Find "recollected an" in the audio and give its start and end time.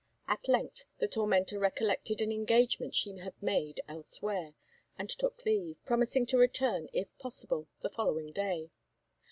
1.59-2.31